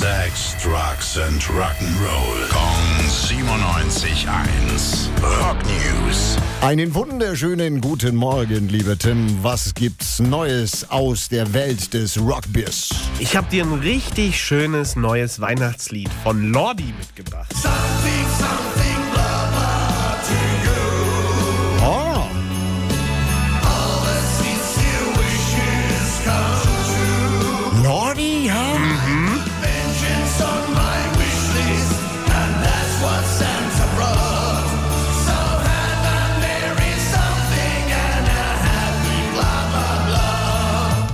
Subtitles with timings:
[0.00, 2.48] Sex, Drugs and Rock'n'Roll.
[2.48, 5.10] Kong 97.1.
[5.22, 6.38] Rock News.
[6.62, 9.42] Einen wunderschönen guten Morgen, lieber Tim.
[9.42, 12.88] Was gibt's Neues aus der Welt des Rockbiz?
[13.18, 17.52] Ich habe dir ein richtig schönes neues Weihnachtslied von Lordi mitgebracht.
[17.64, 17.68] Oh,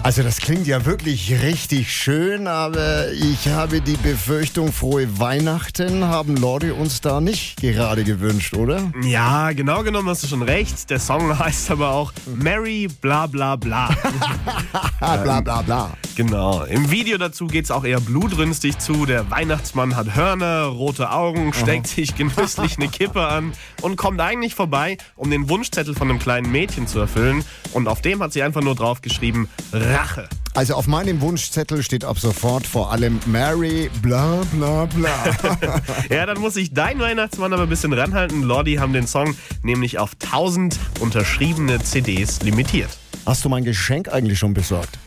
[0.07, 6.37] Also das klingt ja wirklich richtig schön, aber ich habe die Befürchtung, frohe Weihnachten haben
[6.37, 8.93] Lordi uns da nicht gerade gewünscht, oder?
[9.03, 10.89] Ja, genau genommen hast du schon recht.
[10.91, 13.89] Der Song heißt aber auch Merry bla bla bla.
[15.01, 15.91] Bla bla bla.
[16.17, 16.65] Genau.
[16.65, 19.07] Im Video dazu geht's auch eher blutrünstig zu.
[19.07, 24.55] Der Weihnachtsmann hat Hörner, rote Augen, steckt sich genüsslich eine Kippe an und kommt eigentlich
[24.55, 27.45] vorbei, um den Wunschzettel von einem kleinen Mädchen zu erfüllen.
[27.73, 30.29] Und auf dem hat sie einfach nur drauf geschrieben, Rache.
[30.55, 35.11] Also auf meinem Wunschzettel steht ab sofort vor allem Mary bla bla bla.
[36.11, 38.43] Ja, dann muss sich dein Weihnachtsmann aber ein bisschen ranhalten.
[38.43, 42.89] Lordi haben den Song nämlich auf 1000 unterschriebene CDs limitiert.
[43.27, 44.99] Hast du mein Geschenk eigentlich schon besorgt?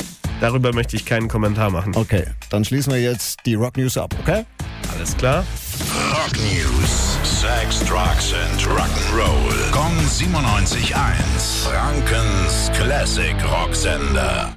[0.41, 1.95] Darüber möchte ich keinen Kommentar machen.
[1.95, 4.45] Okay, dann schließen wir jetzt die Rock News ab, okay?
[4.93, 5.45] Alles klar?
[6.11, 7.09] Rock News.
[7.23, 9.71] Sex, Drugs and Rock'n'Roll.
[9.71, 11.67] Kong 97.1.
[11.67, 14.47] Frankens Classic Rocksender.